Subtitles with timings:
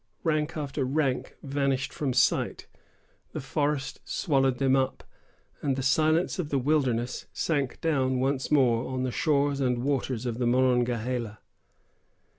[0.23, 2.65] Rank after rank vanished from sight.
[3.33, 5.03] The forest swallowed them up,
[5.61, 10.25] and the silence of the wilderness sank down once more on the shores and waters
[10.25, 11.37] of the Monongahela.